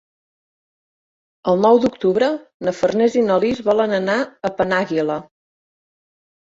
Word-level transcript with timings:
El 1.53 1.61
nou 1.67 1.77
d'octubre 1.83 2.31
na 2.69 2.73
Farners 2.81 3.19
i 3.23 3.25
na 3.29 3.39
Lis 3.47 3.65
volen 3.71 3.97
anar 4.03 4.19
a 4.23 4.53
Penàguila. 4.61 5.25